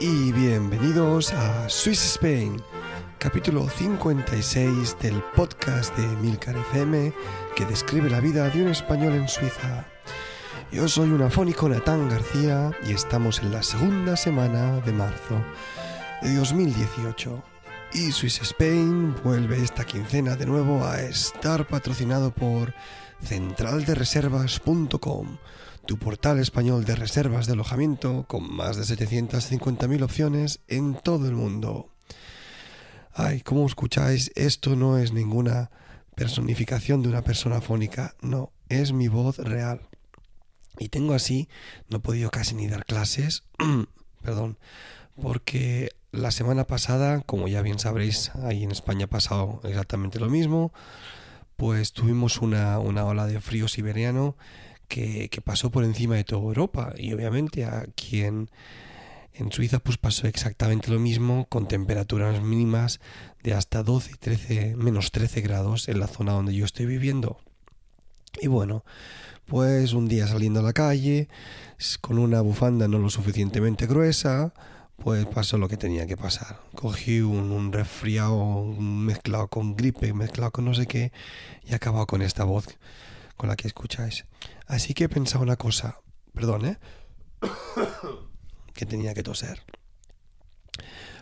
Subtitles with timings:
[0.00, 2.56] Y bienvenidos a Swiss Spain,
[3.18, 7.12] capítulo 56 del podcast de Milcar FM
[7.54, 9.84] que describe la vida de un español en Suiza.
[10.72, 15.44] Yo soy un afónico Natán García y estamos en la segunda semana de marzo
[16.22, 17.42] de 2018.
[17.92, 22.72] Y Swiss Spain vuelve esta quincena de nuevo a estar patrocinado por
[23.22, 25.36] centraldereservas.com
[25.90, 31.34] tu portal español de reservas de alojamiento con más de 750.000 opciones en todo el
[31.34, 31.90] mundo.
[33.12, 35.72] Ay, como escucháis, esto no es ninguna
[36.14, 39.80] personificación de una persona fónica, no, es mi voz real.
[40.78, 41.48] Y tengo así,
[41.88, 43.42] no he podido casi ni dar clases,
[44.22, 44.60] perdón,
[45.20, 50.30] porque la semana pasada, como ya bien sabréis, ahí en España ha pasado exactamente lo
[50.30, 50.72] mismo,
[51.56, 54.36] pues tuvimos una, una ola de frío siberiano
[54.90, 58.50] que, pasó por encima de toda Europa y obviamente aquí en,
[59.32, 63.00] en Suiza pues pasó exactamente lo mismo con temperaturas mínimas
[63.42, 67.38] de hasta 12 y 13, menos 13 grados en la zona donde yo estoy viviendo.
[68.40, 68.84] Y bueno,
[69.46, 71.28] pues un día saliendo a la calle
[72.00, 74.52] con una bufanda no lo suficientemente gruesa,
[74.96, 76.60] pues pasó lo que tenía que pasar.
[76.74, 81.12] Cogí un, un resfriado mezclado con gripe, mezclado con no sé qué
[81.64, 82.66] y acabado con esta voz
[83.40, 84.26] con la que escucháis.
[84.66, 86.02] Así que he pensado una cosa,
[86.34, 86.78] perdón, ¿eh?
[88.74, 89.62] que tenía que toser.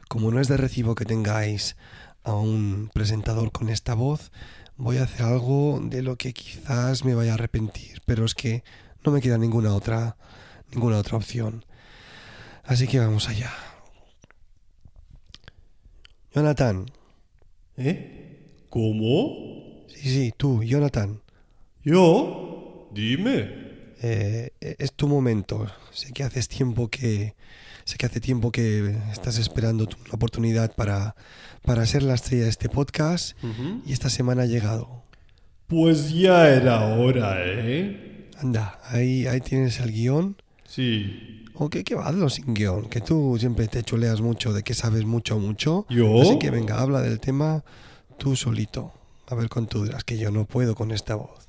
[0.08, 1.76] Como no es de recibo que tengáis
[2.24, 4.32] a un presentador con esta voz,
[4.76, 8.64] voy a hacer algo de lo que quizás me vaya a arrepentir, pero es que
[9.04, 10.16] no me queda ninguna otra
[10.72, 11.64] ninguna otra opción.
[12.64, 13.52] Así que vamos allá.
[16.34, 16.90] Jonathan.
[17.76, 18.64] ¿Eh?
[18.70, 19.86] ¿Cómo?
[19.86, 21.22] Sí, sí, tú, Jonathan.
[21.88, 22.91] ¿Yo?
[22.93, 23.49] Dime.
[24.03, 25.66] Eh, es tu momento.
[25.91, 27.34] Sé que haces tiempo que
[27.87, 31.16] sé que hace tiempo que estás esperando tu oportunidad para
[31.62, 33.38] para ser la estrella de este podcast
[33.87, 35.03] y esta semana ha llegado.
[35.66, 38.28] Pues ya era hora, ¿eh?
[38.37, 40.37] Anda, ahí ahí tienes el guion.
[40.66, 41.47] Sí.
[41.54, 41.94] ¿O qué, qué?
[41.94, 45.87] Hazlo sin guion, que tú siempre te chuleas mucho de que sabes mucho, mucho.
[45.88, 46.21] ¿Yo?
[46.21, 47.65] Así que venga, habla del tema
[48.19, 48.93] tú solito.
[49.27, 51.47] A ver con tú dirás que yo no puedo con esta voz.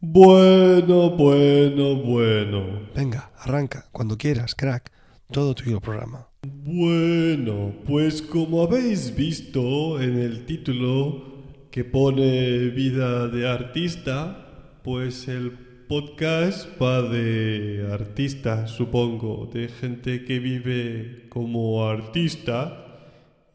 [0.00, 2.88] Bueno, bueno, bueno.
[2.94, 4.90] Venga, arranca, cuando quieras, crack.
[5.30, 6.28] Todo tuyo el programa.
[6.46, 11.34] Bueno, pues como habéis visto en el título
[11.70, 15.52] que pone vida de artista, pues el
[15.88, 22.84] podcast va de artistas, supongo, de gente que vive como artista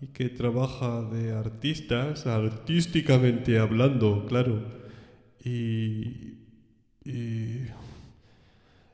[0.01, 4.78] y que trabaja de artistas, artísticamente hablando, claro.
[5.43, 6.39] Y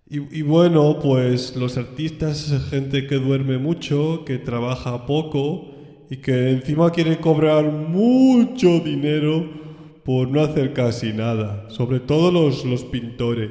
[0.08, 5.72] y, y, bueno, pues los artistas es gente que duerme mucho, que trabaja poco
[6.12, 9.50] y que encima quiere cobrar mucho dinero
[10.04, 11.68] por no hacer casi nada.
[11.72, 13.50] Sobre todo los, los pintores,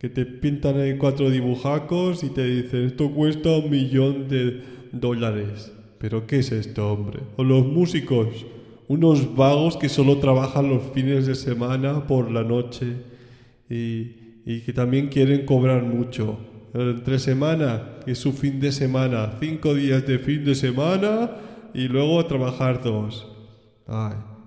[0.00, 5.72] que te pintan ahí cuatro dibujacos y te dicen esto cuesta un millón de dólares.
[5.98, 7.20] Pero ¿qué es esto, hombre?
[7.36, 8.46] O los músicos,
[8.88, 12.96] unos vagos que solo trabajan los fines de semana por la noche
[13.68, 16.38] y, que también quieren cobrar mucho.
[16.72, 21.30] Entre semana, que es su fin de semana, cinco días de fin de semana
[21.74, 23.26] y luego trabajar dos.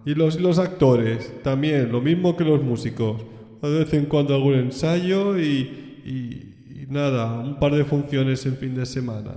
[0.06, 3.24] Y los, los actores, también, lo mismo que los músicos.
[3.62, 8.74] De vez en cuando algún ensayo y, y, nada, un par de funciones en fin
[8.74, 9.36] de semana.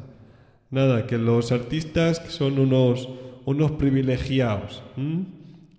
[0.70, 3.08] Nada, que los artistas son unos,
[3.44, 4.82] unos privilegiados.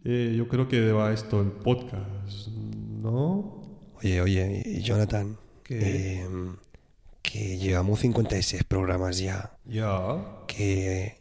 [0.03, 2.47] Eh, yo creo que va esto el podcast,
[3.01, 3.63] ¿no?
[4.01, 6.25] Oye, oye, Jonathan, que,
[7.21, 9.57] que llevamos 56 programas ya.
[9.65, 10.43] Ya.
[10.47, 11.17] Que,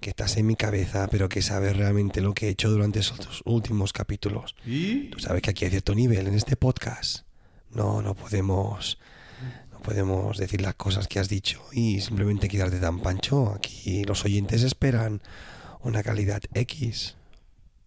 [0.00, 3.42] que estás en mi cabeza, pero que sabes realmente lo que he hecho durante esos
[3.44, 4.56] últimos capítulos.
[4.66, 5.10] ¿Y?
[5.10, 7.24] Tú sabes que aquí hay cierto nivel en este podcast.
[7.70, 8.98] No, no podemos,
[9.72, 13.52] no podemos decir las cosas que has dicho y simplemente quedarte tan pancho.
[13.54, 15.22] Aquí los oyentes esperan
[15.82, 17.16] una calidad X.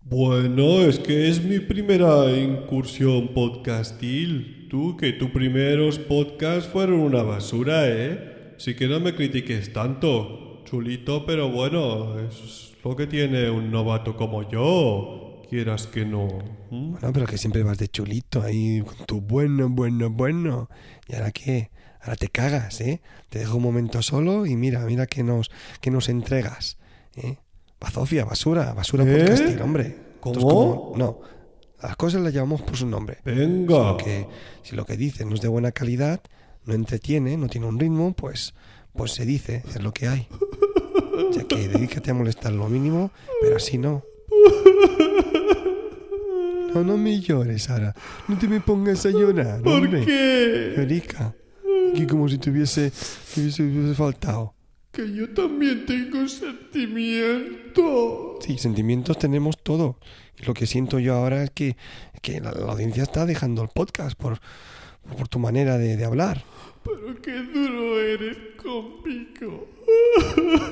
[0.01, 4.67] Bueno, es que es mi primera incursión podcastil.
[4.69, 8.53] Tú, que tus primeros podcasts fueron una basura, ¿eh?
[8.57, 10.61] Sí que no me critiques tanto.
[10.65, 15.41] Chulito, pero bueno, es lo que tiene un novato como yo.
[15.49, 16.27] Quieras que no.
[16.69, 16.91] ¿Mm?
[16.91, 20.69] Bueno, pero que siempre vas de chulito ahí con tu bueno, bueno, bueno.
[21.07, 21.71] ¿Y ahora qué?
[22.01, 23.01] Ahora te cagas, ¿eh?
[23.29, 25.49] Te dejo un momento solo y mira, mira que nos,
[25.81, 26.77] que nos entregas,
[27.15, 27.37] ¿eh?
[27.85, 29.15] Bazofia, basura, basura ¿Eh?
[29.19, 29.95] podcastil, hombre.
[30.19, 30.39] ¿Cómo?
[30.39, 31.19] Como- no,
[31.83, 33.17] las cosas las llamamos por su nombre.
[33.23, 33.91] Si Venga.
[33.91, 34.25] lo, que,
[34.63, 36.19] si lo que dice no es de buena calidad,
[36.65, 38.55] no entretiene, no tiene un ritmo, pues,
[38.93, 40.27] pues se dice, es lo que hay.
[41.31, 44.03] Sea que dedícate a molestar lo mínimo, pero así no.
[46.73, 47.93] No, no me llores, Sara.
[48.27, 50.03] No te me pongas a llorar, ¿Por hombre.
[50.05, 50.73] qué?
[50.75, 51.35] Llorica.
[51.91, 52.91] Aquí como si te hubiese,
[53.33, 54.54] te hubiese, hubiese faltado.
[54.95, 58.37] Que yo también tengo sentimientos.
[58.45, 59.97] Sí, sentimientos tenemos todo.
[60.41, 61.75] Y lo que siento yo ahora es que,
[62.21, 64.39] que la, la audiencia está dejando el podcast por,
[65.17, 66.43] por tu manera de, de hablar.
[66.83, 69.67] Pero qué duro eres conmigo.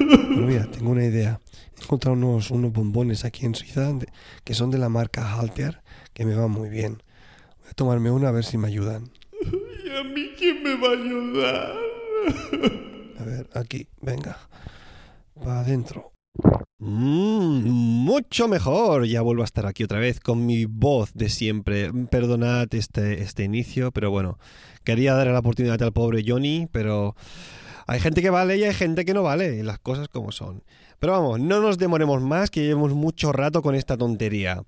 [0.06, 1.40] Bueno, mira, tengo una idea.
[1.80, 4.08] He encontrado unos, unos bombones aquí en Suiza de-
[4.46, 5.81] que son de la marca Halter,
[6.14, 7.02] que me van muy bien.
[7.62, 9.10] Voy a tomarme una a ver si me ayudan.
[9.42, 11.74] ¿Y a mí quién me va a ayudar?
[13.24, 14.38] A ver, aquí, venga.
[15.48, 16.12] Va adentro.
[16.80, 19.06] Mm, mucho mejor.
[19.06, 21.90] Ya vuelvo a estar aquí otra vez con mi voz de siempre.
[22.12, 24.40] Perdonad este, este inicio, pero bueno,
[24.84, 27.16] quería darle la oportunidad al pobre Johnny, pero
[27.88, 30.62] hay gente que vale y hay gente que no vale, las cosas como son.
[31.00, 34.64] Pero vamos, no nos demoremos más, que llevemos mucho rato con esta tontería.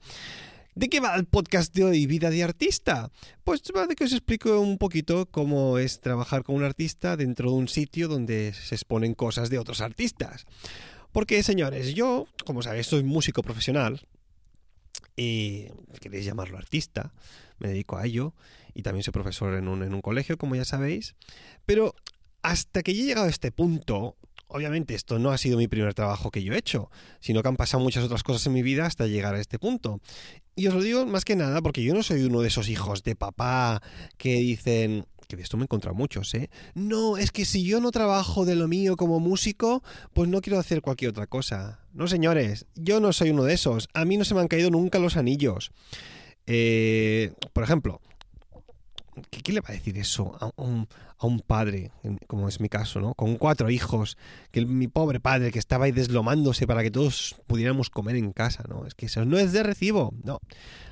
[0.75, 3.10] ¿De qué va el podcast de hoy, Vida de Artista?
[3.45, 7.50] Pues va de que os explico un poquito cómo es trabajar con un artista dentro
[7.50, 10.45] de un sitio donde se exponen cosas de otros artistas.
[11.13, 14.06] Porque, señores, yo, como sabéis, soy músico profesional
[15.16, 15.68] y
[16.01, 17.13] queréis llamarlo artista,
[17.57, 18.33] me dedico a ello
[18.74, 21.16] y también soy profesor en un, en un colegio, como ya sabéis.
[21.66, 21.95] Pero
[22.42, 25.94] hasta que yo he llegado a este punto, obviamente esto no ha sido mi primer
[25.94, 26.89] trabajo que yo he hecho,
[27.19, 30.00] sino que han pasado muchas otras cosas en mi vida hasta llegar a este punto.
[30.56, 33.03] Y os lo digo más que nada porque yo no soy uno de esos hijos
[33.03, 33.81] de papá
[34.18, 36.50] que dicen, que de esto me he encontrado muchos, ¿eh?
[36.74, 39.83] No, es que si yo no trabajo de lo mío como músico,
[40.13, 41.80] pues no quiero hacer cualquier otra cosa.
[41.94, 43.89] No, señores, yo no soy uno de esos.
[43.94, 45.71] A mí no se me han caído nunca los anillos.
[46.48, 48.01] Eh, por ejemplo,
[49.29, 51.91] ¿qué, qué le va a decir eso a un, a un padre,
[52.27, 53.13] como es mi caso, ¿no?
[53.13, 54.17] Con cuatro hijos,
[54.51, 58.31] que el- mi pobre padre que estaba ahí deslomándose para que todos pudiéramos comer en
[58.33, 58.85] casa, ¿no?
[58.85, 60.39] Es que eso no es de recibo, no.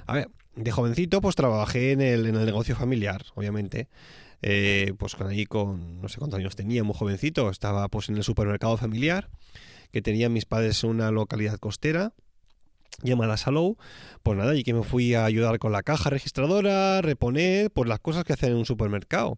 [0.06, 3.88] A ver, de jovencito pues trabajé en el, en el negocio familiar, obviamente.
[4.46, 8.18] Eh, pues con ahí con, no sé cuántos años tenía, muy jovencito, estaba pues en
[8.18, 9.30] el supermercado familiar
[9.92, 12.12] que tenían mis padres en una localidad costera
[13.02, 13.78] llamada Salou,
[14.22, 18.00] pues nada, y que me fui a ayudar con la caja registradora, reponer, pues las
[18.00, 19.38] cosas que hacen en un supermercado.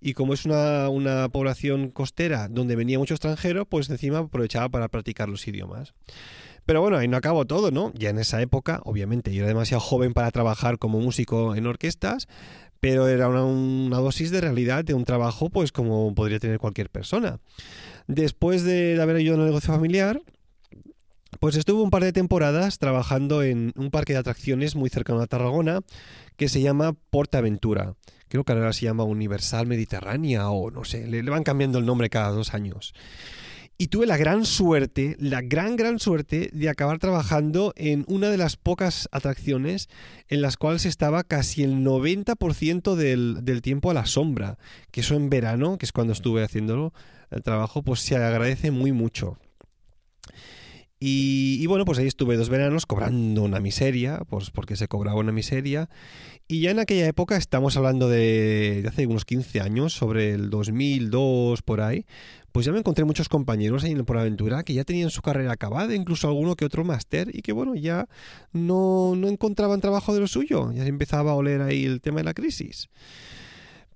[0.00, 4.88] Y como es una, una población costera donde venía mucho extranjero, pues encima aprovechaba para
[4.88, 5.94] practicar los idiomas.
[6.66, 7.92] Pero bueno, ahí no acabó todo, ¿no?
[7.94, 12.26] Ya en esa época, obviamente, yo era demasiado joven para trabajar como músico en orquestas,
[12.80, 16.90] pero era una, una dosis de realidad de un trabajo, pues como podría tener cualquier
[16.90, 17.38] persona.
[18.08, 20.20] Después de haber ayudado en el negocio familiar,
[21.40, 25.26] pues estuve un par de temporadas trabajando en un parque de atracciones muy cercano a
[25.26, 25.80] Tarragona
[26.36, 27.94] que se llama Portaventura.
[28.28, 32.10] Creo que ahora se llama Universal Mediterránea o no sé, le, van cambiando el nombre
[32.10, 32.94] cada dos años.
[33.78, 38.38] Y tuve la gran suerte, la gran, gran suerte de acabar trabajando en una de
[38.38, 39.90] las pocas atracciones
[40.28, 44.56] en las cuales estaba casi el 90% del, del tiempo a la sombra.
[44.90, 46.94] Que eso en verano, que es cuando estuve haciéndolo,
[47.30, 49.36] el trabajo, pues se agradece muy mucho.
[50.98, 55.20] Y, y bueno, pues ahí estuve dos veranos cobrando una miseria, pues porque se cobraba
[55.20, 55.90] una miseria.
[56.48, 60.48] Y ya en aquella época, estamos hablando de, de hace unos 15 años, sobre el
[60.48, 62.06] 2002 por ahí,
[62.56, 65.52] pues ya me encontré muchos compañeros ahí en Por Aventura que ya tenían su carrera
[65.52, 68.08] acabada, incluso alguno que otro máster, y que bueno, ya
[68.54, 72.20] no, no encontraban trabajo de lo suyo, ya se empezaba a oler ahí el tema
[72.20, 72.88] de la crisis.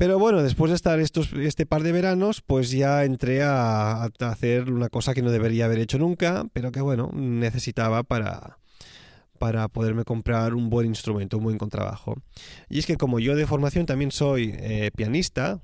[0.01, 4.73] Pero bueno, después de estar estos, este par de veranos, pues ya entré a, hacer
[4.73, 8.57] una cosa que no debería haber hecho nunca, pero que bueno, necesitaba para,
[9.39, 12.15] para poderme comprar un buen instrumento, un buen contrabajo.
[12.71, 15.61] Y es que como yo de formación también soy eh, pianista,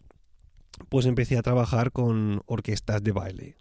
[0.90, 3.56] pues empecé a trabajar con orquestas de baile.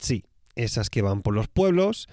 [0.00, 0.24] Sí,
[0.56, 2.08] esas que van por los pueblos,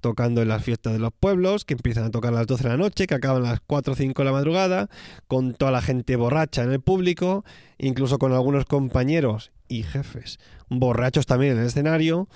[0.00, 2.68] tocando en las fiestas de los pueblos, que empiezan a tocar a las 12 de
[2.68, 4.88] la noche, que acaban a las 4 o 5 de la madrugada,
[5.28, 7.44] con toda la gente borracha en el público,
[7.78, 10.38] incluso con algunos compañeros y jefes
[10.78, 12.28] borrachos también en el escenario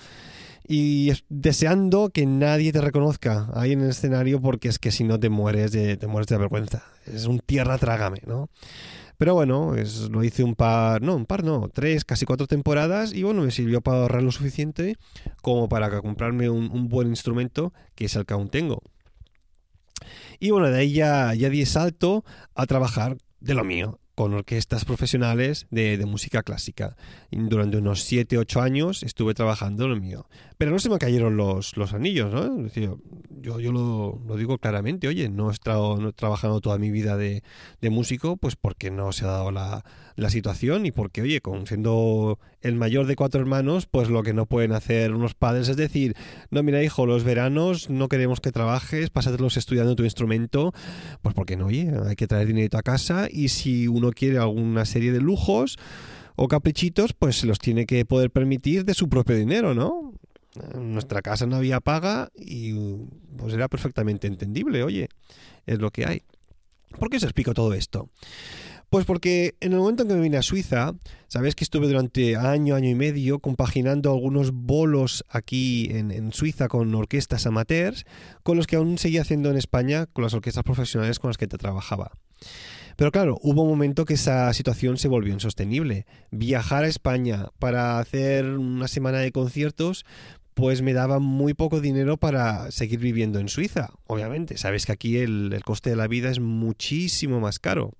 [0.68, 5.18] y deseando que nadie te reconozca ahí en el escenario porque es que si no
[5.20, 6.84] te mueres de, te mueres de vergüenza.
[7.04, 8.48] Es un tierra trágame, ¿no?
[9.18, 13.12] Pero bueno, es, lo hice un par, no, un par no, tres, casi cuatro temporadas
[13.12, 14.96] y bueno, me sirvió para ahorrar lo suficiente
[15.42, 18.82] como para comprarme un, buen instrumento que es el que aún tengo.
[20.38, 24.86] Y bueno, de ahí ya, ya di salto a trabajar de lo mío, con orquestas
[24.86, 26.96] profesionales de, música clásica.
[27.30, 30.26] Y durante unos 7, 8 años estuve trabajando en lo mío.
[30.56, 32.66] Pero no se me cayeron los, los anillos, ¿no?
[32.66, 37.18] yo, yo lo, digo claramente, oye, no he, estado, no he trabajado toda mi vida
[37.18, 37.42] de,
[37.82, 39.84] de músico, pues porque no se ha dado la,
[40.16, 44.32] la situación y porque, oye, con, siendo el mayor de cuatro hermanos, pues lo que
[44.32, 46.16] no pueden hacer unos padres es decir,
[46.50, 50.72] no, mira hijo, los veranos no queremos que trabajes, pásatelos estudiando tu instrumento,
[51.22, 54.86] pues porque no, oye, hay que traer dinero a casa y si uno quiere alguna
[54.86, 55.76] serie de lujos
[56.34, 60.14] o caprichitos, pues se los tiene que poder permitir de su propio dinero, ¿no?
[60.74, 62.72] En nuestra casa no había paga y
[63.36, 65.08] pues era perfectamente entendible, oye,
[65.66, 66.22] es lo que hay.
[66.98, 68.08] ¿Por qué os explico todo esto?
[68.88, 70.94] Pues porque en el momento en que me vine a Suiza,
[71.26, 76.94] sabes que estuve durante año, año y medio compaginando algunos bolos aquí en, Suiza con
[76.94, 78.04] orquestas amateurs,
[78.44, 81.48] con los que aún seguía haciendo en España con las orquestas profesionales con las que
[81.48, 82.12] te trabajaba.
[82.96, 86.06] Pero claro, hubo un momento que esa situación se volvió insostenible.
[86.30, 90.06] Viajar a España para hacer una semana de conciertos,
[90.54, 93.90] pues me daba muy poco dinero para seguir viviendo en Suiza.
[94.06, 97.92] Obviamente, sabes que aquí el coste de la vida es muchísimo más caro.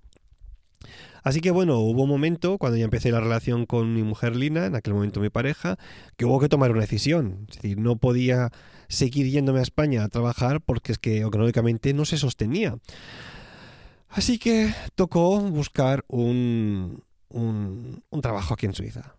[1.23, 4.67] Así que bueno, hubo un momento cuando ya empecé la relación con mi mujer Lina,
[4.67, 5.77] en aquel momento mi pareja,
[6.17, 7.47] que hubo que tomar una decisión.
[7.51, 8.53] Es decir, no podía
[8.89, 12.79] seguir yéndome a España a trabajar porque es que económicamente no se sostenía.
[14.09, 19.15] Así que tocó buscar un, un, trabajo aquí en Suiza.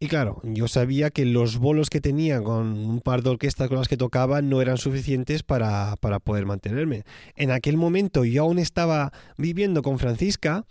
[0.00, 3.78] Y claro, yo sabía que los bolos que tenía con un par de orquestas con
[3.78, 7.02] las que tocaba no eran suficientes para, para poder mantenerme.
[7.34, 10.64] En aquel momento yo aún estaba viviendo con Francisca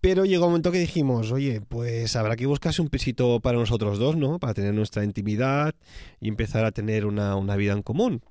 [0.00, 3.98] pero llegó un momento que dijimos, oye, pues habrá que buscarse un pisito para nosotros
[3.98, 4.38] dos, ¿no?
[4.38, 5.74] Para tener nuestra intimidad
[6.20, 8.22] y empezar a tener una, vida en común.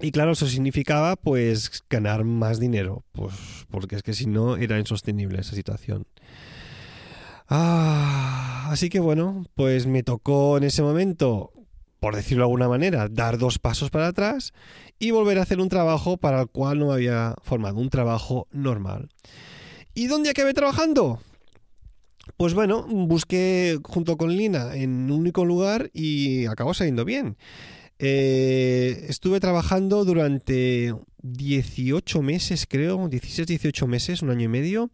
[0.00, 3.34] Y claro, eso significaba pues ganar más dinero, pues
[3.70, 6.06] porque es que si no era insostenible esa situación.
[7.48, 11.52] Ah, así que bueno, pues me tocó en ese momento,
[12.00, 14.52] por decirlo de alguna manera, dar dos pasos para atrás
[14.98, 18.48] y volver a hacer un trabajo para el cual no me había formado, un trabajo
[18.50, 19.10] normal.
[19.94, 21.20] ¿Y dónde acabé trabajando?
[22.36, 27.36] Pues bueno, busqué junto con Lina en un único lugar y acabó saliendo bien.
[27.98, 34.90] Eh, estuve trabajando durante 18 meses, creo, 16, 18 meses, un año y medio,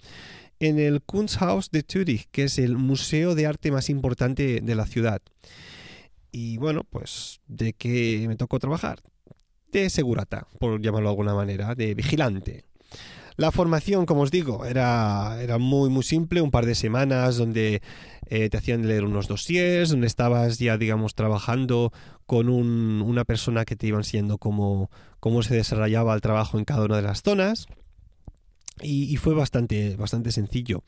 [0.60, 4.86] en el Kunsthaus de Zürich, que es el museo de arte más importante de la
[4.86, 5.22] ciudad.
[6.30, 9.00] Y bueno, pues, ¿de qué me tocó trabajar?
[9.72, 12.64] De segurata, por llamarlo de alguna manera, de vigilante.
[13.36, 17.80] La formación, como os digo, era, era muy, muy simple, un par de semanas donde
[18.26, 21.90] eh, te hacían leer unos dossiers, donde estabas ya, digamos, trabajando
[22.26, 24.90] con una persona que te iba enseñando cómo,
[25.20, 27.66] cómo se desarrollaba el trabajo en cada una de las zonas.
[28.82, 30.82] Y, fue bastante, bastante sencillo.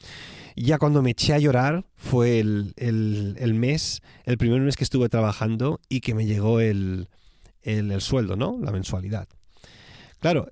[0.57, 5.09] Ya cuando me eché a llorar fue el, el, mes, el primer mes que estuve
[5.09, 7.09] trabajando y que me llegó el,
[7.63, 8.59] el sueldo, ¿no?
[8.61, 9.29] La mensualidad.
[10.23, 10.47] Claro,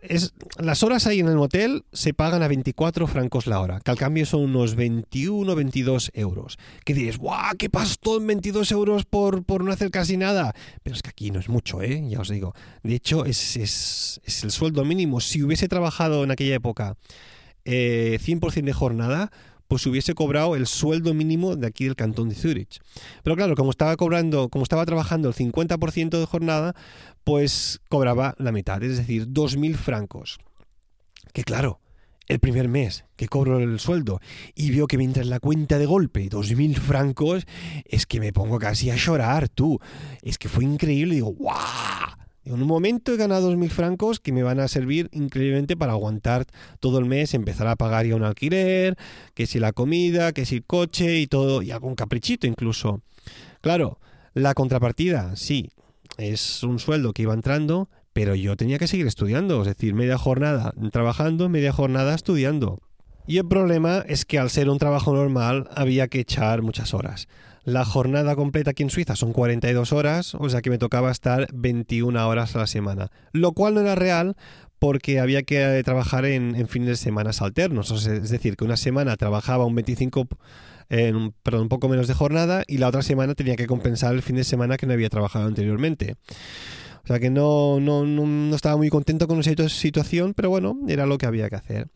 [0.00, 3.90] es, las horas ahí en el motel se pagan a 24 francos la hora, que
[3.90, 6.56] al cambio son unos 21 22 euros.
[6.84, 7.56] Que diréis, ¡guau!
[7.58, 10.54] ¿Qué pasó en 22 euros por, por no hacer casi nada?
[10.84, 12.00] Pero es que aquí no es mucho, ¿eh?
[12.08, 12.54] Ya os digo.
[12.84, 15.20] De hecho, es, es, es el sueldo mínimo.
[15.20, 16.96] Si hubiese trabajado en aquella época
[17.64, 19.32] eh, 100% de jornada,
[19.68, 22.80] pues hubiese cobrado el sueldo mínimo de aquí del cantón de Zurich.
[23.22, 26.74] Pero claro, como estaba cobrando, como estaba trabajando el 50% de jornada,
[27.22, 30.38] pues cobraba la mitad, es decir, 2.000 francos.
[31.34, 31.80] Que claro,
[32.26, 34.20] el primer mes que cobro el sueldo
[34.54, 37.46] y veo que mientras la cuenta de golpe 2.000 francos,
[37.84, 39.78] es que me pongo casi a llorar, tú.
[40.22, 42.17] Es que fue increíble, digo, ¡guau!
[42.48, 46.46] En un momento he ganado 2.000 francos que me van a servir increíblemente para aguantar
[46.80, 48.96] todo el mes, empezar a pagar ya un alquiler,
[49.34, 53.02] que si la comida, que si el coche y todo, y algún caprichito incluso.
[53.60, 53.98] Claro,
[54.32, 55.72] la contrapartida, sí,
[56.16, 60.16] es un sueldo que iba entrando, pero yo tenía que seguir estudiando, es decir, media
[60.16, 62.80] jornada trabajando, media jornada estudiando.
[63.26, 67.28] Y el problema es que al ser un trabajo normal había que echar muchas horas.
[67.68, 71.48] La jornada completa aquí en Suiza son 42 horas, o sea que me tocaba estar
[71.52, 73.10] 21 horas a la semana.
[73.32, 74.36] Lo cual no era real
[74.78, 77.90] porque había que trabajar en, fines de semana alternos.
[77.90, 80.28] es decir, que una semana trabajaba un 25,
[80.88, 84.22] en, perdón, un poco menos de jornada y la otra semana tenía que compensar el
[84.22, 86.16] fin de semana que no había trabajado anteriormente.
[87.04, 91.04] O sea que no, no, no estaba muy contento con esa situación, pero bueno, era
[91.04, 91.88] lo que había que hacer.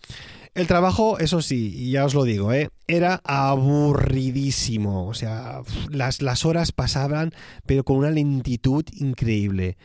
[0.55, 2.69] El trabajo, eso sí, ya os lo digo, ¿eh?
[2.87, 5.07] era aburridísimo.
[5.07, 7.33] O sea, las, las horas pasaban,
[7.65, 9.79] pero con una lentitud increíble.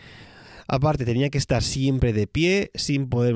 [0.67, 3.35] Aparte, tenía que estar siempre de pie, sin poder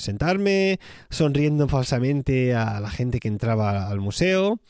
[0.00, 4.60] sentarme, sonriendo falsamente a la gente que entraba al museo.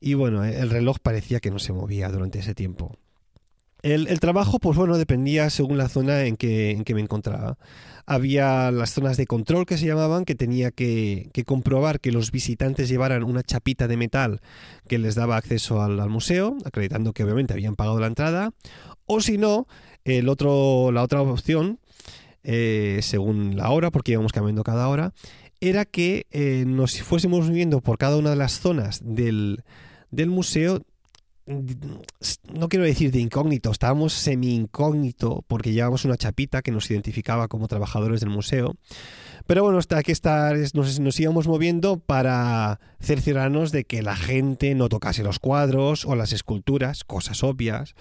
[0.00, 2.96] Y bueno, el reloj parecía que no se movía durante ese tiempo.
[3.82, 7.56] El, trabajo, pues bueno, dependía según la zona en que, en que, me encontraba.
[8.04, 12.88] Había las zonas de control que se llamaban, que tenía que, comprobar que los visitantes
[12.88, 14.40] llevaran una chapita de metal
[14.86, 18.50] que les daba acceso al, museo, acreditando que obviamente habían pagado la entrada.
[19.06, 19.66] O si no,
[20.04, 21.78] el otro, la otra opción,
[22.42, 25.12] eh, según la hora, porque íbamos cambiando cada hora,
[25.60, 29.62] era que eh, nos fuésemos viviendo por cada una de las zonas del,
[30.10, 30.82] del museo
[32.52, 37.68] no quiero decir de incógnito, estábamos semi-incógnito porque llevábamos una chapita que nos identificaba como
[37.68, 38.76] trabajadores del museo.
[39.46, 40.14] Pero bueno, hasta que
[40.74, 46.14] nos, nos íbamos moviendo para cerciorarnos de que la gente no tocase los cuadros o
[46.14, 47.94] las esculturas, cosas obvias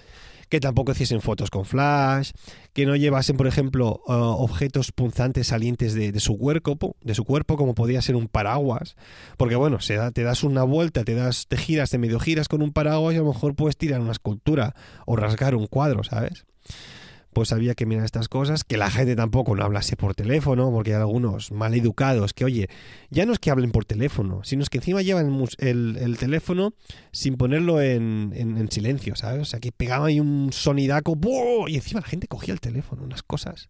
[0.49, 2.31] que tampoco hiciesen fotos con flash,
[2.73, 7.55] que no llevasen, por ejemplo, uh, objetos punzantes salientes de, su cuerpo, de su cuerpo,
[7.55, 8.95] como podía ser un paraguas,
[9.37, 12.61] porque bueno, se te das una vuelta, te das, te giras, te medio giras con
[12.61, 14.75] un paraguas y a lo mejor puedes tirar una escultura
[15.05, 16.45] o rasgar un cuadro, ¿sabes?
[17.33, 20.93] Pues había que mirar estas cosas, que la gente tampoco no hablase por teléfono, porque
[20.93, 22.69] hay algunos mal educados que, oye,
[23.09, 26.73] ya no es que hablen por teléfono, sino es que encima llevan el, teléfono
[27.11, 29.41] sin ponerlo en, en, silencio, ¿sabes?
[29.41, 31.17] O sea, que pegaba ahí un sonidaco,
[31.67, 33.69] y encima la gente cogía el teléfono, unas cosas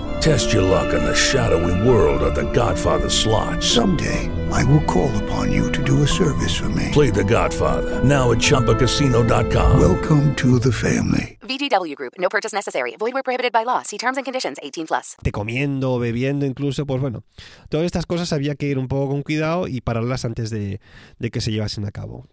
[0.21, 3.63] Test your luck in the shadowy world of the Godfather slot.
[3.63, 6.89] Someday, I will call upon you to do a service for me.
[6.91, 9.79] Play the Godfather, now at Chumpacasino.com.
[9.79, 11.39] Welcome to the family.
[11.41, 12.95] VGW Group, no purchase necessary.
[12.99, 13.81] Void where prohibited by law.
[13.81, 15.15] See terms and conditions 18 plus.
[15.23, 17.23] Te comiendo, bebiendo incluso, pues bueno.
[17.69, 20.81] Todas estas cosas había que ir un poco con cuidado y pararlas antes de,
[21.17, 22.27] de que se llevasen a cabo.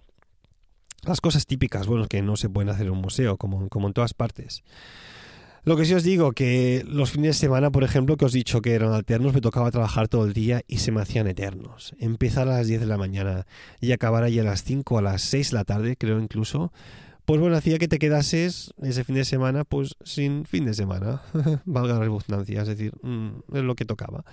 [1.05, 3.95] Las cosas típicas, bueno, que no se pueden hacer en un museo, como, como en
[3.95, 4.63] todas partes.
[5.69, 8.39] Lo que sí os digo, que los fines de semana, por ejemplo, que os he
[8.39, 11.95] dicho que eran alternos, me tocaba trabajar todo el día y se me hacían eternos.
[11.99, 13.47] Empezar a las 10 de la mañana
[13.79, 16.73] y acabar ahí a las 5 a las 6 de la tarde, creo incluso.
[17.27, 21.21] Pues bueno, hacía que te quedases ese fin de semana, pues sin fin de semana,
[21.67, 24.25] valga la redundancia, es decir, mm, es lo que tocaba.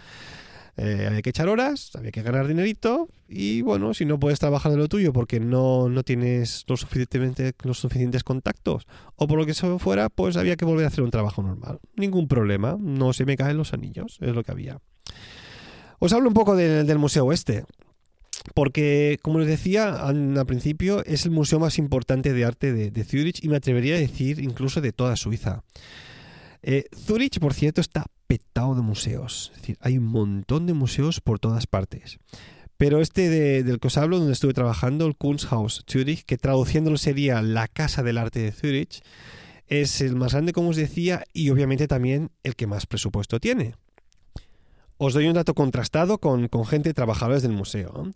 [0.77, 4.73] Eh, había que echar horas, había que ganar dinerito y bueno, si no puedes trabajar
[4.73, 8.85] de lo tuyo porque no, no tienes los, suficientemente, los suficientes contactos
[9.15, 11.79] o por lo que fuera, pues había que volver a hacer un trabajo normal.
[11.95, 14.79] Ningún problema, no se me caen los anillos, es lo que había.
[15.99, 17.63] Os hablo un poco del museo este.
[18.53, 23.03] Porque, como les decía al, principio, es el museo más importante de arte de, de
[23.03, 25.63] Zurich y me atrevería a decir incluso de toda Suiza.
[26.61, 29.51] Eh, Zurich, por cierto, está petado de museos.
[29.53, 32.19] Es decir, hay un montón de museos por todas partes.
[32.77, 33.29] Pero este
[33.63, 38.03] del que os hablo, donde estuve trabajando, el Kunsthaus Zurich, que traduciéndolo sería la Casa
[38.03, 39.01] del Arte de Zurich,
[39.67, 43.75] es el más grande, como os decía, y obviamente también el que más presupuesto tiene.
[44.97, 48.11] Os doy un dato contrastado con, con gente trabajadores del museo.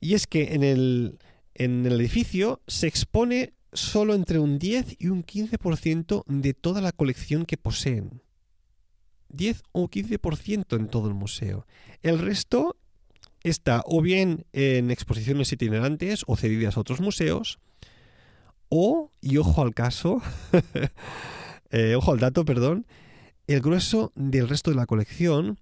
[0.00, 1.18] Y es que en el,
[1.54, 6.92] en el edificio se expone solo entre un 10 y un 15% de toda la
[6.92, 8.22] colección que poseen.
[9.30, 11.66] 10 o 15% en todo el museo.
[12.02, 12.76] El resto
[13.42, 17.58] está o bien en exposiciones itinerantes o cedidas a otros museos,
[18.68, 20.22] o, y ojo al caso,
[21.70, 22.86] eh, ojo al dato, perdón,
[23.46, 25.58] el grueso del resto de la colección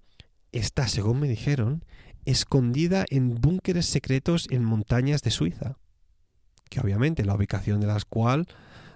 [0.51, 1.83] está, según me dijeron,
[2.25, 5.77] escondida en búnkeres secretos en montañas de Suiza,
[6.69, 8.47] que obviamente la ubicación de las cual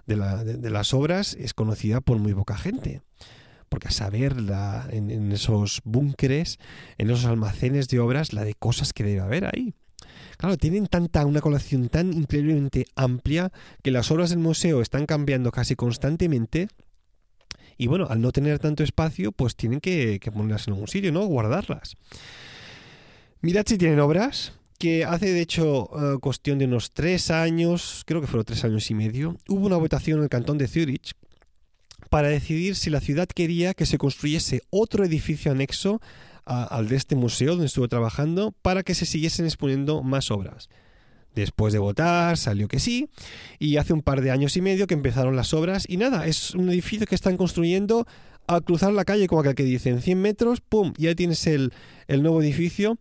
[0.06, 3.02] de, la- de- de las obras es conocida por muy poca gente.
[3.74, 6.60] Porque a saber la- en, esos búnkeres,
[7.00, 9.74] en esos almacenes de obras, la de cosas que debe haber ahí.
[10.38, 15.50] Claro, tienen tanta, una colección tan increíblemente amplia que las obras del museo están cambiando
[15.50, 16.68] casi constantemente.
[17.76, 21.26] Y bueno, al no tener tanto espacio, pues tienen que, ponerlas en algún sitio, ¿no?
[21.26, 21.96] Guardarlas.
[23.42, 28.22] Mirad si tienen obras, que hace de hecho eh, cuestión de unos tres años, creo
[28.22, 31.16] que fueron tres años y medio, hubo una votación en el cantón de Zurich
[32.14, 36.00] para decidir si la ciudad quería que se construyese otro edificio anexo
[36.46, 40.70] a- al de este museo donde estuvo trabajando para que se siguiesen exponiendo más obras.
[41.34, 43.10] Después de votar, salió que sí,
[43.58, 46.54] y hace un par de años y medio que empezaron las obras, y nada, es
[46.54, 48.06] un edificio que están construyendo
[48.46, 50.94] al cruzar la calle, como aquel que dice, en 100 metros, ¡pum!
[51.00, 51.74] Ya tienes el,
[52.08, 53.00] el nuevo edificio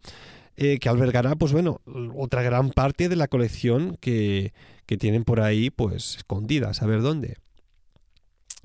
[0.56, 1.82] eh, que albergará, pues bueno,
[2.16, 4.54] otra gran parte de la colección que,
[4.86, 7.36] que tienen por ahí, pues escondida, a saber dónde.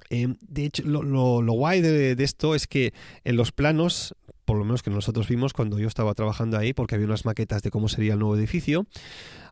[0.10, 2.94] Eh, de hecho, lo, lo- lo guay de, de esto es que
[3.24, 4.16] en los planos,
[4.46, 7.62] por lo menos que nosotros vimos cuando yo estaba trabajando ahí, porque había unas maquetas
[7.62, 8.86] de cómo sería el nuevo edificio,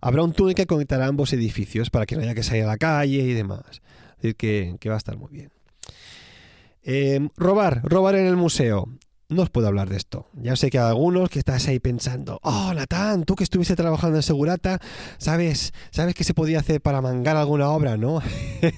[0.01, 2.77] habrá un túnel que conectará ambos edificios para que no haya que salir a la
[2.77, 3.81] calle y demás.
[4.17, 5.51] Es decir, que, que va a estar muy bien.
[6.83, 8.87] Eh, robar, robar en el museo.
[9.27, 10.27] No os puedo hablar de esto.
[10.33, 14.17] Ya sé que hay algunos que estás ahí pensando, oh, Natán, tú que estuviste trabajando
[14.17, 14.79] en Segurata,
[15.17, 18.21] ¿sabes, sabes qué se podía hacer para mangar alguna obra, no?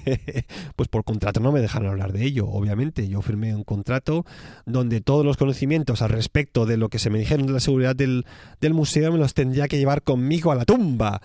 [0.76, 3.06] pues por contrato no me dejaron hablar de ello, obviamente.
[3.08, 4.24] Yo firmé un contrato
[4.64, 7.94] donde todos los conocimientos al respecto de lo que se me dijeron de la seguridad
[7.94, 8.24] del,
[8.58, 11.20] del museo me los tendría que llevar conmigo a la tumba.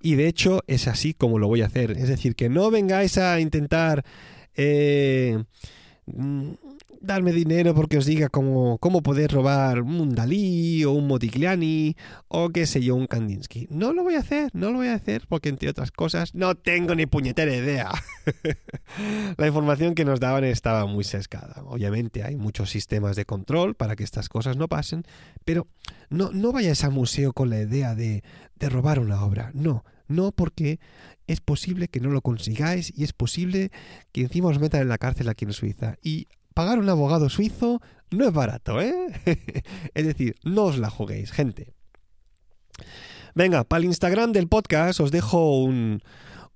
[0.00, 1.90] Y de hecho es así como lo voy a hacer.
[1.90, 4.04] Es decir, que no vengáis a intentar...
[4.54, 5.42] eh,
[6.06, 6.67] mm,
[7.00, 11.96] darme dinero porque os diga cómo, cómo poder robar un Dalí o un Modigliani
[12.28, 13.68] o qué sé yo, un Kandinsky.
[13.70, 16.54] No lo voy a hacer, no lo voy a hacer porque entre otras cosas no
[16.54, 17.90] tengo ni puñetera idea.
[19.36, 21.62] La información que nos daban estaba muy sesgada.
[21.64, 25.04] Obviamente hay muchos sistemas de control para que estas cosas no pasen,
[25.44, 25.66] pero
[26.10, 28.22] no, no vayáis al museo con la idea de,
[28.56, 29.50] de robar una obra.
[29.54, 30.80] No, no porque
[31.26, 33.70] es posible que no lo consigáis y es posible
[34.12, 35.96] que encima os metan en la cárcel aquí en Suiza.
[36.02, 36.26] Y
[36.58, 38.92] pagar un abogado suizo no es barato, ¿eh?
[39.94, 41.72] es decir, no os la juguéis, gente.
[43.36, 46.00] Venga, para el Instagram del podcast os dejo un,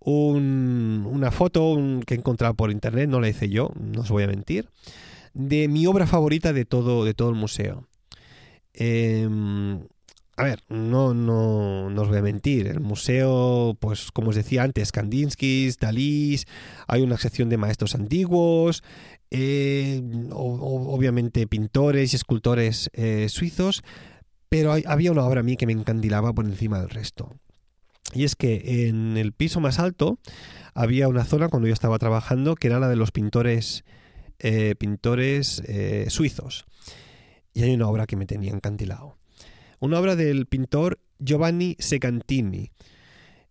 [0.00, 4.24] un- una foto que he encontrado por internet, no la hice yo, no os voy
[4.24, 4.68] a mentir,
[5.34, 7.86] de mi obra favorita de todo, de todo el museo.
[8.74, 9.86] Em,
[10.36, 12.66] a ver, no, no, no os voy a mentir.
[12.66, 16.46] El museo, pues como os decía antes, Kandinskis, Dalís,
[16.88, 18.82] hay una sección de maestros antiguos,
[19.30, 23.82] eh, obviamente pintores y escultores eh, suizos,
[24.48, 27.34] pero había una obra a mí que me encandilaba por encima del resto.
[28.14, 30.18] Y es que en el piso más alto
[30.74, 33.84] había una zona cuando yo estaba trabajando que era la de los pintores,
[34.38, 35.62] eh, pintores
[36.08, 36.64] suizos.
[37.54, 39.21] Y hay una obra que me tenía encandilado.
[39.82, 42.70] Una obra del pintor Giovanni Segantini.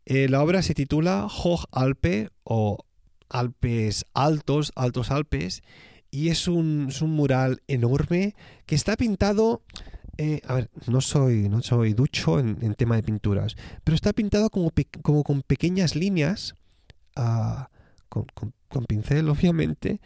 [0.05, 2.85] Eh, la obra se titula Hoch Alpe o
[3.27, 5.61] Alpes Altos, Altos Alpes,
[6.09, 8.33] y es un, un mural enorme
[8.65, 9.63] que está pintado.
[10.17, 14.13] eh, a ver, no soy, no soy ducho en, en tema de pinturas, pero está
[14.13, 16.55] pintado como, como con pequeñas líneas,
[17.17, 17.69] ah,
[18.07, 19.99] con pincel, obviamente,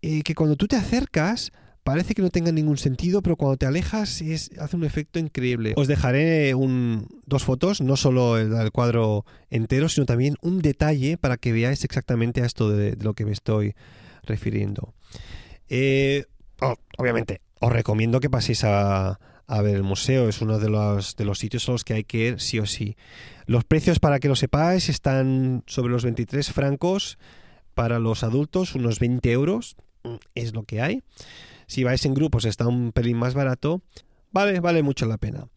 [0.00, 1.50] eh, que cuando tú te acercas
[1.86, 5.72] parece que no tenga ningún sentido, pero cuando te alejas es, hace un efecto increíble.
[5.76, 11.36] Os dejaré un- dos fotos, no solo el, cuadro entero, sino también un detalle para
[11.36, 13.74] que veáis exactamente a esto de, de lo que me estoy
[14.24, 14.94] refiriendo.
[15.68, 16.24] Eh,
[16.60, 21.14] oh, obviamente, os recomiendo que paséis a, a ver el museo, es uno de los,
[21.14, 22.96] de los sitios a los que hay que ir sí o sí.
[23.46, 27.16] Los precios, para que lo sepáis, están sobre los 23 francos
[27.74, 31.04] para los adultos, unos 20 euros, mm, es lo que hay.
[31.66, 33.82] Si vais en grupos está un pelín más barato,
[34.30, 35.48] vale, vale mucho la pena.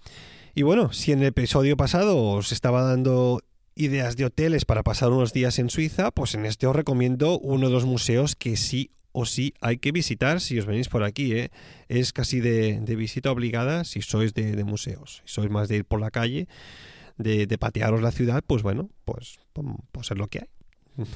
[0.56, 3.42] Y bueno, si en el episodio pasado os estaba dando
[3.76, 7.68] ideas de hoteles para pasar unos días en Suiza, pues en este os recomiendo uno
[7.68, 11.34] de los museos que sí o sí hay que visitar si os venís por aquí.
[11.34, 11.52] ¿eh?
[11.88, 15.22] Es casi de, visita obligada si sois de, museos.
[15.26, 16.48] Si sois más de ir por la calle,
[17.18, 19.40] de, de patearos la ciudad, pues bueno, pues,
[19.92, 20.50] pues es lo que hay.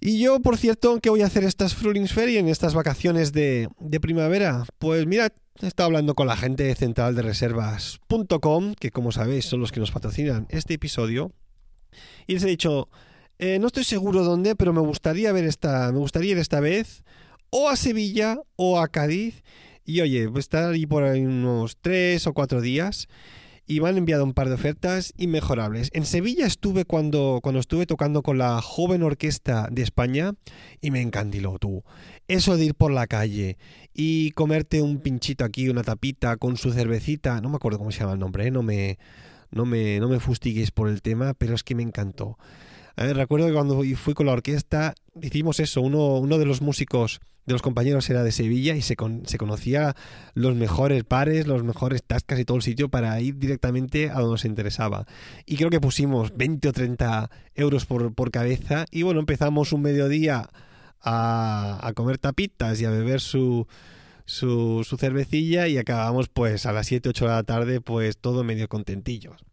[0.00, 4.64] Y yo, por cierto, ¿qué voy a hacer estas Frühlingsferien, estas vacaciones de, de primavera?
[4.78, 9.44] Pues mira, he estado hablando con la gente de central de reservas.com, que como sabéis
[9.44, 11.32] son los que nos patrocinan este episodio,
[12.26, 12.88] y les he dicho,
[13.38, 17.04] eh, no estoy seguro dónde, pero me gustaría ver esta, me gustaría ir esta vez
[17.50, 19.42] o a Sevilla o a Cádiz.
[19.84, 23.08] Y oye, voy a estar ahí por ahí unos tres o cuatro días
[23.70, 25.90] y me han enviado un par de ofertas inmejorables.
[25.92, 30.32] En Sevilla estuve cuando, cuando estuve tocando con la joven orquesta de España
[30.80, 31.84] y me encandiló tú.
[32.26, 33.58] Eso de ir por la calle
[33.94, 38.00] y comerte un pinchito aquí, una tapita con su cervecita, no me acuerdo cómo se
[38.00, 38.50] llama el nombre, ¿eh?
[38.50, 38.98] no, me,
[39.52, 42.38] no, me, no me fustigues por el tema, pero es que me encantó.
[42.96, 47.54] Recuerdo que cuando fui con la orquesta hicimos eso, uno, uno de los músicos de
[47.54, 49.94] los compañeros era de Sevilla y se, con, se conocía
[50.34, 54.30] los mejores bares, los mejores tascas y todo el sitio para ir directamente a donde
[54.30, 55.06] nos interesaba.
[55.46, 59.82] Y creo que pusimos 20 o 30 euros por, por cabeza y bueno, empezamos un
[59.82, 60.48] mediodía
[61.00, 63.66] a, a comer tapitas y a beber su,
[64.24, 68.44] su, su, cervecilla y acabamos pues a las 7, 8 de la tarde pues todo
[68.44, 69.44] medio contentillos.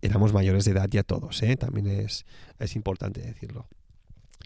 [0.00, 1.56] Éramos mayores de edad ya todos, ¿eh?
[1.56, 2.24] también es,
[2.58, 3.68] es importante decirlo.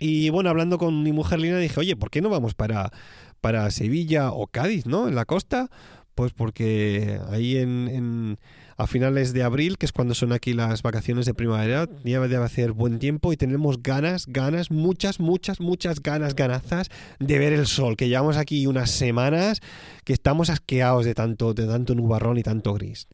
[0.00, 2.92] Y bueno, hablando con mi mujer Lina, dije, oye, ¿por qué no vamos para,
[3.40, 5.08] para Sevilla o Cádiz, ¿no?
[5.08, 5.70] En la costa.
[6.14, 8.38] Pues porque ahí en, en,
[8.76, 12.44] a finales de abril, que es cuando son aquí las vacaciones de primavera, ya debe
[12.44, 16.88] hacer buen tiempo y tenemos ganas, ganas, muchas, muchas, muchas ganas, ganazas
[17.20, 19.61] de ver el sol, que llevamos aquí unas semanas
[20.04, 23.06] que estamos asqueados de tanto, de tanto nubarrón y tanto gris.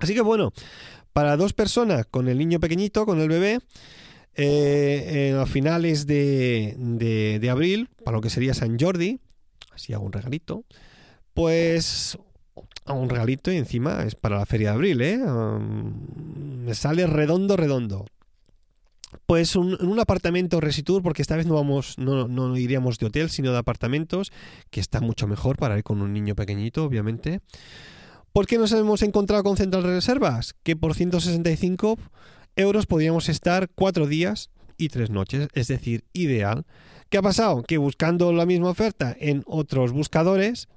[0.00, 0.52] Así que bueno,
[1.12, 3.60] para dos personas con el niño pequeñito, con el bebé,
[4.36, 6.74] eh, a finales de,
[7.40, 9.20] de, abril, para lo que sería San Jordi,
[9.72, 10.64] así hago un regalito,
[11.34, 12.18] pues
[12.86, 15.18] un regalito y encima es para la feria de abril, ¿eh?
[15.18, 18.06] Um, me sale redondo, redondo.
[19.24, 23.30] Pues un, un apartamento Resitur, porque esta vez no vamos, no, no iríamos de hotel,
[23.30, 24.30] sino de apartamentos,
[24.70, 27.40] que está mucho mejor para ir con un niño pequeñito, obviamente.
[28.32, 30.54] ¿Por qué nos hemos encontrado con Central Reservas?
[30.62, 31.98] Que por 165
[32.56, 36.64] euros podríamos estar cuatro días y tres noches, es decir, ideal.
[37.08, 37.62] ¿Qué ha pasado?
[37.62, 40.68] Que buscando la misma oferta en otros buscadores,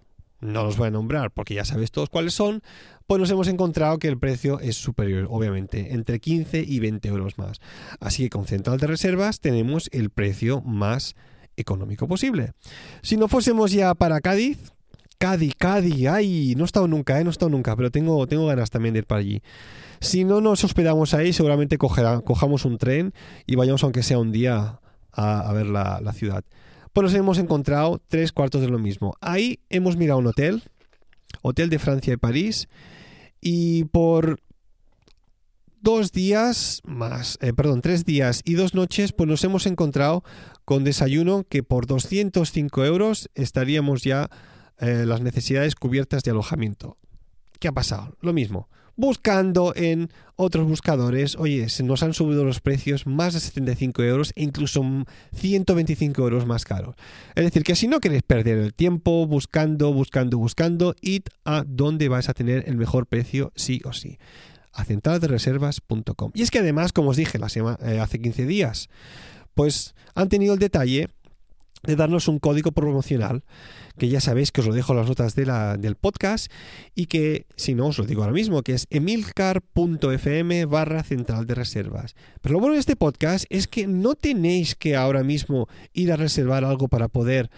[0.42, 2.62] no los voy a nombrar porque ya sabéis todos cuáles son,
[3.08, 7.38] pues nos hemos encontrado que el precio es superior, obviamente, entre 15 y 20 euros
[7.38, 7.60] más.
[8.00, 11.16] Así que con Central de Reservas tenemos el precio más
[11.58, 12.54] económico posible.
[13.02, 14.74] Si no fuésemos ya para Cádiz,
[15.18, 17.24] Cádiz, Cádiz, ay, no he estado nunca, ¿eh?
[17.24, 19.42] no he estado nunca, pero tengo, tengo ganas también de ir para allí.
[20.02, 23.14] Si no nos hospedamos ahí, seguramente cojamos un tren
[23.46, 24.80] y vayamos aunque sea un día
[25.12, 26.44] a, ver la, la, ciudad.
[26.94, 29.14] Pues nos hemos encontrado tres cuartos de lo mismo.
[29.20, 30.64] Ahí hemos mirado un hotel,
[31.42, 32.70] Hotel de Francia y París,
[33.42, 34.40] y por
[35.82, 40.24] dos días más, eh, perdón, tres días y dos noches, pues nos hemos encontrado
[40.64, 44.30] con desayuno que por 205 euros estaríamos ya
[44.80, 46.98] eh, las necesidades cubiertas de alojamiento.
[47.60, 48.16] ¿Qué ha pasado?
[48.22, 53.40] Lo mismo buscando en otros buscadores, oye, se nos han subido los precios más de
[53.40, 54.84] 75 euros e incluso
[55.34, 56.96] 125 euros más caros.
[57.34, 62.10] Es decir, que si no queréis perder el tiempo buscando, buscando, buscando, id a donde
[62.10, 64.18] vais a tener el mejor precio sí o sí.
[64.74, 66.32] A centraldereservas.com.
[66.34, 68.90] Y es que además, como os dije eh, hace 15 días,
[69.54, 71.08] pues han tenido el detalle
[71.84, 73.44] de darnos un código promocional
[73.98, 76.52] que ya sabéis que os lo dejo en las notas del podcast
[76.96, 81.56] y que, si no, os lo digo ahora mismo, que es emilcar.fm barra central de
[81.56, 82.16] reservas.
[82.42, 86.16] Pero lo bueno de este podcast es que no tenéis que ahora mismo ir a
[86.16, 87.50] reservar algo para poder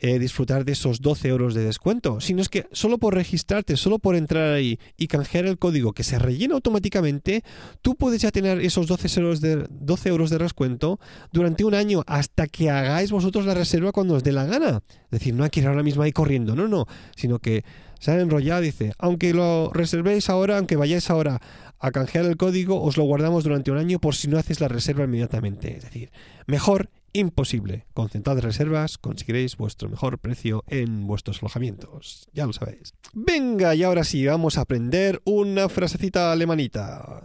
[0.00, 3.98] eh, disfrutar de esos 12 euros de descuento, sino es que solo por registrarte, solo
[3.98, 7.42] por entrar ahí y canjear el código que se rellena automáticamente,
[7.82, 11.00] tú puedes ya tener esos 12 euros de, 12 euros de descuento
[11.32, 14.82] durante un año hasta que hagáis vosotros la reserva cuando os dé la gana.
[15.04, 17.64] Es decir, no hay que ir ahora mismo ahí corriendo, no, no, sino que
[17.98, 21.40] se ha enrollado, dice, aunque lo reservéis ahora, aunque vayáis ahora
[21.80, 24.68] a canjear el código, os lo guardamos durante un año por si no haces la
[24.68, 25.76] reserva inmediatamente.
[25.76, 26.10] Es decir,
[26.46, 27.86] mejor imposible.
[27.94, 32.28] Con Central de Reservas conseguiréis vuestro mejor precio en vuestros alojamientos.
[32.32, 32.94] Ya lo sabéis.
[33.12, 37.22] Venga, y ahora sí, vamos a aprender una frasecita alemanita.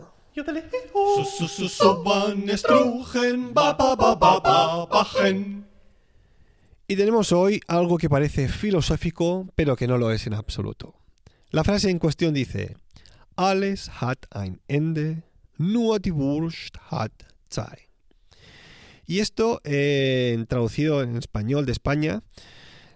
[6.88, 10.96] Y tenemos hoy algo que parece filosófico, pero que no lo es en absoluto.
[11.52, 12.76] La frase en cuestión dice:
[13.36, 15.24] Alles hat ein Ende,
[15.58, 17.12] nur die Wurst hat
[17.50, 17.93] Zeit.
[19.14, 22.24] Y esto, eh, traducido en español de España,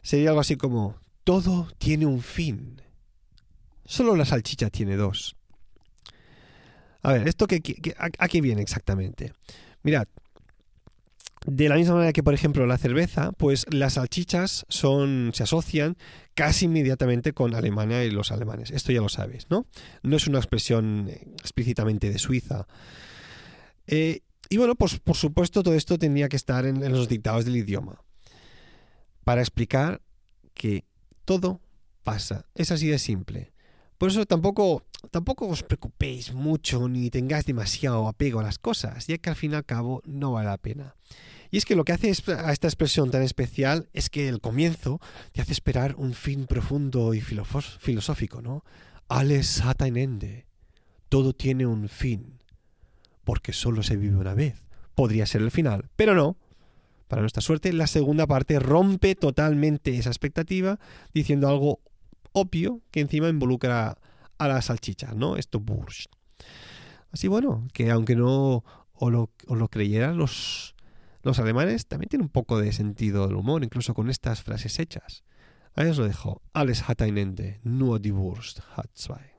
[0.02, 2.82] sería algo así como, todo tiene un fin.
[3.86, 5.36] Solo la salchicha tiene dos.
[7.04, 9.34] A ver, ¿esto qué, qué, a, qué viene exactamente?
[9.84, 10.08] Mirad,
[11.46, 15.98] de la misma manera que, por ejemplo, la cerveza, pues las salchichas son, se asocian
[16.34, 18.72] casi inmediatamente con Alemania y los alemanes.
[18.72, 19.68] Esto ya lo sabéis, ¿no?
[20.02, 22.66] No es una expresión explícitamente de Suiza.
[23.86, 27.46] Eh, y bueno, pues por supuesto todo esto tenía que estar en, en los dictados
[27.46, 28.02] del idioma.
[29.24, 30.02] Para explicar
[30.54, 30.86] que
[31.26, 31.62] todo
[32.04, 32.46] pasa.
[32.56, 33.52] Es así de simple.
[33.98, 39.18] Por eso tampoco, tampoco os preocupéis mucho ni tengáis demasiado apego a las cosas, ya
[39.18, 40.96] que al fin y al cabo no vale la pena.
[41.52, 45.02] Y es que lo que hace a esta expresión tan especial es que el comienzo
[45.32, 48.64] te hace esperar un fin profundo y filosófico, ¿no?
[49.10, 50.46] Alles hat ein Ende.
[51.10, 52.37] Todo tiene un fin.
[53.28, 54.64] Porque solo se vive una vez.
[54.96, 56.38] Podría ser el final, pero no.
[57.10, 60.80] Para nuestra suerte, la segunda parte rompe totalmente esa expectativa
[61.14, 61.82] diciendo algo
[62.32, 63.98] obvio que encima involucra
[64.38, 65.36] a la salchicha, ¿no?
[65.36, 66.10] Esto Burst.
[67.12, 68.64] Así bueno, que aunque no
[68.94, 70.74] o lo, lo creyeran los,
[71.22, 75.26] los alemanes, también tienen un poco de sentido del humor, incluso con estas frases hechas.
[75.76, 76.42] Ahí os lo dejo.
[76.54, 79.36] Alles hat ein Ende, nur die Wurst hat zwei.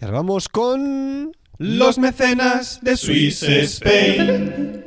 [0.00, 1.32] Y ahora vamos con...
[1.58, 4.82] Los mecenas de Swiss Spain.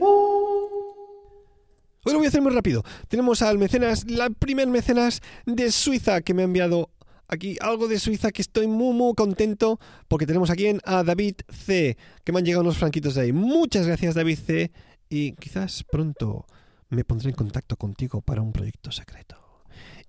[2.04, 2.84] Hoy lo voy a hacer muy rápido.
[3.08, 6.90] Tenemos al mecenas, la primer mecenas de Suiza que me ha enviado
[7.30, 11.98] aquí algo de Suiza que estoy muy muy contento porque tenemos aquí a David C
[12.26, 13.32] que me han llegado unos franquitos de ahí.
[13.32, 14.72] Muchas gracias David C
[15.10, 16.46] y quizás pronto
[16.90, 19.47] me pondré en contacto contigo para un proyecto secreto.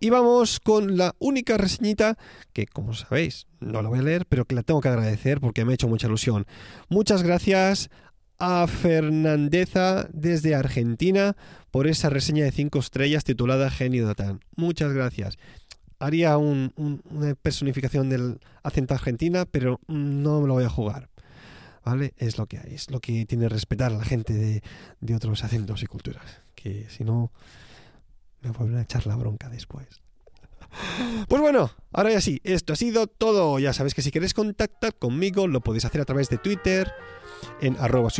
[0.00, 2.16] Y vamos con la única reseñita
[2.52, 5.64] que, como sabéis, no la voy a leer, pero que la tengo que agradecer porque
[5.64, 6.46] me ha hecho mucha ilusión.
[6.88, 7.90] Muchas gracias
[8.38, 11.36] a Fernandeza desde Argentina
[11.72, 14.40] por esa reseña de 5 estrellas titulada Genio Datan.
[14.54, 15.36] Muchas gracias.
[15.98, 21.08] Haría una personificación del acento argentina, pero no me lo voy a jugar.
[21.84, 22.12] ¿Vale?
[22.18, 24.62] Es lo que hay, es lo que tiene respetar a la gente de,
[25.00, 26.42] de otros acentos y culturas.
[26.54, 27.32] Que si no,
[28.42, 30.02] me vuelven a echar la bronca después.
[31.28, 33.58] Pues bueno, ahora ya sí, esto ha sido todo.
[33.58, 36.92] Ya sabéis que si queréis contactar conmigo lo podéis hacer a través de Twitter,
[37.60, 38.10] en arroba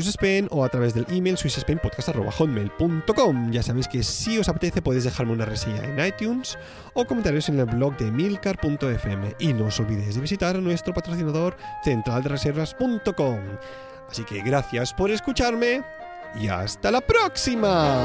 [0.51, 3.51] o a través del email swissspainpodcast.hotmail.com.
[3.51, 6.59] Ya sabéis que si os apetece podéis dejarme una reseña en iTunes
[6.95, 9.35] o comentarios en el blog de milcar.fm.
[9.39, 13.41] Y no os olvidéis de visitar nuestro patrocinador centraldereservas.com.
[14.09, 15.83] Así que gracias por escucharme
[16.35, 18.05] y hasta la próxima.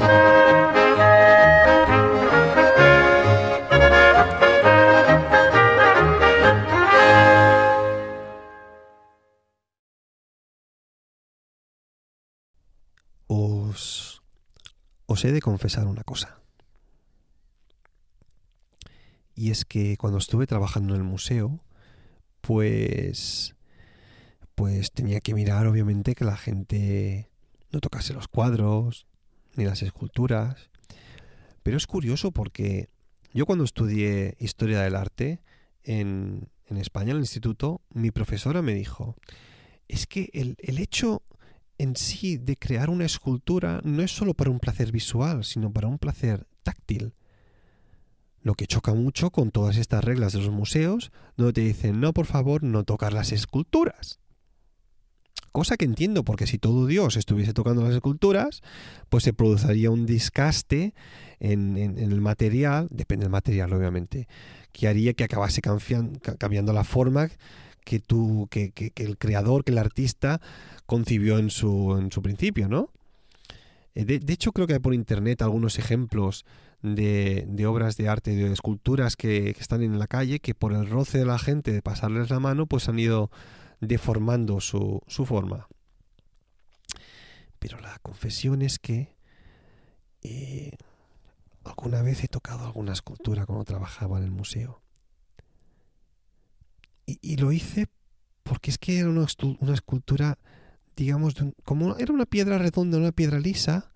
[15.14, 16.40] os he de confesar una cosa.
[19.36, 21.60] Y es que cuando estuve trabajando en el museo,
[22.40, 23.54] pues
[24.54, 27.28] pues tenía que mirar obviamente que la gente
[27.74, 29.06] no tocase los cuadros
[29.56, 30.70] ni las esculturas.
[31.62, 32.88] Pero es curioso porque
[33.32, 35.42] yo cuando estudié historia del arte
[35.82, 39.16] en, en España, en el instituto, mi profesora me dijo,
[39.88, 41.22] es que el, el hecho
[41.76, 45.88] en sí de crear una escultura no es solo para un placer visual, sino para
[45.88, 47.14] un placer táctil.
[48.40, 52.12] Lo que choca mucho con todas estas reglas de los museos, donde te dicen, no,
[52.12, 54.20] por favor, no tocar las esculturas.
[55.54, 58.60] Cosa que entiendo, porque si todo Dios estuviese tocando las esculturas,
[59.08, 60.94] pues se produciría un discaste
[61.38, 64.26] en, el material, depende del material obviamente,
[64.72, 67.28] que haría que acabase cambiando la forma
[67.84, 70.40] que, tú, que, que, el creador, que el artista
[70.86, 72.90] concibió en su, en su principio, ¿no?
[73.94, 76.44] Eh, de, hecho, creo que hay por internet algunos ejemplos
[76.82, 80.72] de, de obras de arte, de esculturas que, que, están en la calle, que por
[80.72, 83.30] el roce de la gente, de pasarles la mano, pues han ido
[83.86, 85.68] deformando su, su forma.
[87.58, 89.14] Pero la confesión es que
[90.22, 90.72] eh,
[91.64, 94.82] alguna vez he tocado alguna escultura cuando trabajaba en el museo.
[97.06, 97.88] Y, lo hice
[98.42, 99.24] porque es que era una,
[99.74, 100.38] escultura,
[100.96, 103.92] digamos, como era una piedra redonda, una piedra lisa.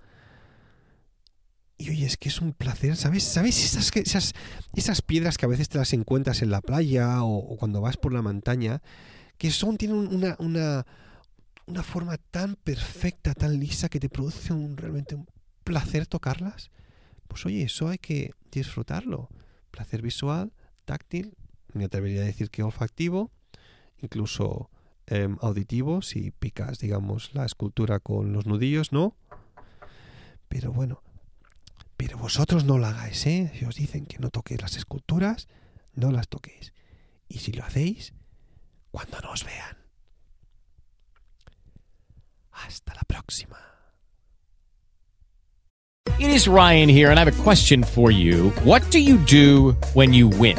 [1.79, 3.23] Y oye, es que es un placer, ¿sabes?
[3.23, 4.35] ¿Sabes esas, esas,
[4.75, 8.13] esas piedras que a veces te las encuentras en la playa o, cuando vas por
[8.13, 8.83] la montaña?
[9.39, 10.87] Que son, tienen una, una,
[11.67, 15.27] una forma tan perfecta, tan lisa, que te produce un, realmente un
[15.65, 16.71] placer tocarlas.
[17.29, 19.29] Pues oye, eso hay que disfrutarlo.
[19.71, 20.53] Placer visual,
[20.85, 21.37] táctil
[21.75, 23.31] me atrevería a decir que olfactivo,
[24.01, 24.71] incluso
[25.07, 29.15] em, auditivo, si picas, digamos, la escultura con los nudillos, ¿no?
[30.49, 31.03] Pero bueno,
[31.97, 33.53] pero vosotros no lo hagáis, ¿eh?
[33.59, 35.49] Si os dicen que no toquéis las esculturas,
[35.95, 36.73] no las toquéis.
[37.29, 38.15] Y si lo hacéis,
[38.91, 39.77] cuando nos vean.
[42.51, 43.57] Hasta la próxima.
[46.19, 48.51] It is Ryan here, and I have a question for you.
[48.65, 50.59] What do you do when you win?